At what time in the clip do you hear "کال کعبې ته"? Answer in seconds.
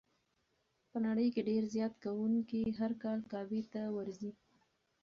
3.03-3.81